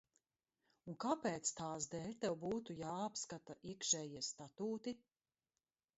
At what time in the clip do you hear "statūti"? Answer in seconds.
4.33-4.99